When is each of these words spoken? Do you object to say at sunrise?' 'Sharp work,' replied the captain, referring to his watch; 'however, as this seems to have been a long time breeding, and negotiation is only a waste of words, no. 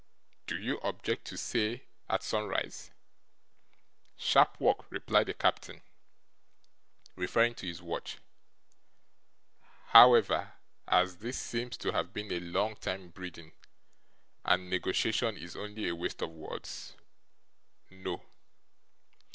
Do 0.47 0.57
you 0.59 0.79
object 0.79 1.25
to 1.25 1.37
say 1.37 1.83
at 2.09 2.23
sunrise?' 2.23 2.89
'Sharp 4.17 4.59
work,' 4.59 4.91
replied 4.91 5.27
the 5.27 5.35
captain, 5.35 5.83
referring 7.15 7.53
to 7.53 7.67
his 7.67 7.83
watch; 7.83 8.17
'however, 9.89 10.53
as 10.87 11.17
this 11.17 11.37
seems 11.39 11.77
to 11.77 11.91
have 11.91 12.13
been 12.13 12.31
a 12.31 12.39
long 12.39 12.77
time 12.77 13.09
breeding, 13.09 13.51
and 14.43 14.71
negotiation 14.71 15.37
is 15.37 15.55
only 15.55 15.87
a 15.87 15.93
waste 15.95 16.23
of 16.23 16.31
words, 16.31 16.95
no. 17.91 18.23